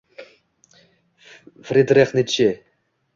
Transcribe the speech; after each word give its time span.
Fridrix 1.67 2.15
Nitshe 2.15 2.49